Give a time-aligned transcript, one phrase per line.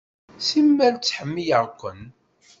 [0.47, 2.01] Simmal ttḥemmileɣ-ken.